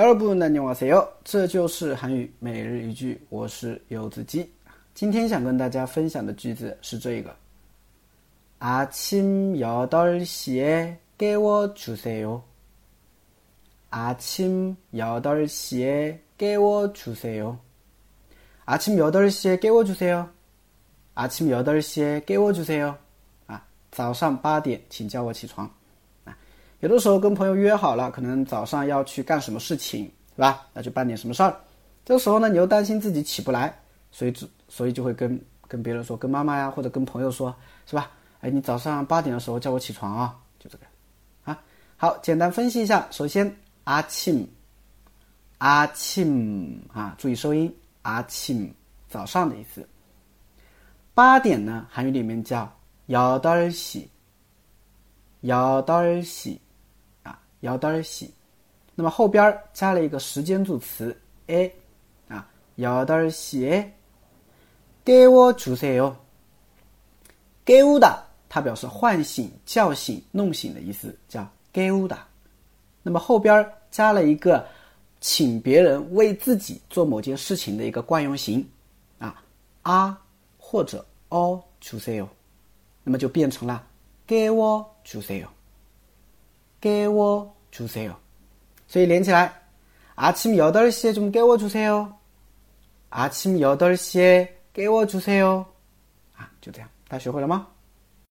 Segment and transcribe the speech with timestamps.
[0.00, 4.50] 여러분안녕하세요这就是韩语每日一句，我是游子鸡。
[4.94, 7.28] 今天想跟大家分享的句子是这个：
[8.60, 9.86] 아침여
[10.24, 12.40] 시에깨워주세 요。
[13.90, 17.56] 아침여시에깨워주세 요。
[18.64, 20.26] 아침여시에깨워주세 요。
[21.14, 22.94] 아침여시에깨워주세 요。
[23.46, 23.62] 啊，
[23.92, 25.70] 早上八点，请叫我起床。
[26.80, 30.04] 有的时候跟朋友约好了，可能早上要去干什么事情，
[30.36, 30.66] 是吧？
[30.74, 31.54] 要去办点什么事儿，
[32.06, 33.74] 这个时候呢，你又担心自己起不来，
[34.10, 34.32] 所以
[34.66, 35.38] 所以就会跟
[35.68, 37.54] 跟别人说，跟妈妈呀或者跟朋友说，
[37.86, 38.10] 是吧？
[38.40, 40.84] 哎，你早上八点的时候叫我起床啊，就这个，
[41.44, 41.58] 啊，
[41.98, 43.06] 好，简单分析一下。
[43.10, 44.48] 首先，阿庆，
[45.58, 47.70] 阿庆啊，注意收音，
[48.02, 48.72] 阿庆，
[49.06, 49.86] 早上的意思。
[51.12, 52.60] 八点呢，韩语里面叫
[53.08, 53.70] 儿덟幺
[55.42, 56.56] 요儿 시。
[57.60, 58.30] 摇得儿戏，
[58.94, 61.70] 那么后边加了一个时间助词 a
[62.28, 62.46] 啊，
[62.76, 63.84] 摇得儿熄。
[65.04, 66.14] 给我煮菜哦。
[67.64, 72.18] 给我的，它表示唤醒、叫醒、弄醒的意思，叫给我的。
[73.02, 74.66] 那么后边加了一个
[75.20, 78.66] 请别人为自己做某件事情的一个惯用型
[79.18, 79.40] 啊，
[79.82, 80.20] 啊
[80.58, 82.28] 或者哦煮菜哦，
[83.04, 83.86] 那么就变成了
[84.26, 85.48] 给我煮菜哦。
[86.80, 88.16] 깨워주세요.
[88.88, 89.52] 所以连起来
[90.16, 92.16] 아침 8시에 좀 깨워주세요.
[93.10, 95.66] 아침 8시에 깨워주세요.
[96.36, 97.79] 아, 就这样다家学会了吗